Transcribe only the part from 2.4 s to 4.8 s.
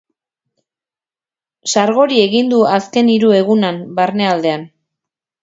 du azken hiru egunan barnealdean.